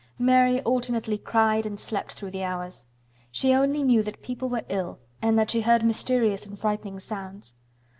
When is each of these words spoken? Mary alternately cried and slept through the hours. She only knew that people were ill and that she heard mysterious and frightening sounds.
Mary 0.17 0.59
alternately 0.63 1.15
cried 1.19 1.63
and 1.63 1.79
slept 1.79 2.13
through 2.13 2.31
the 2.31 2.41
hours. 2.41 2.87
She 3.31 3.53
only 3.53 3.83
knew 3.83 4.01
that 4.01 4.23
people 4.23 4.49
were 4.49 4.65
ill 4.67 4.97
and 5.21 5.37
that 5.37 5.51
she 5.51 5.61
heard 5.61 5.85
mysterious 5.85 6.43
and 6.43 6.57
frightening 6.57 6.99
sounds. 6.99 7.53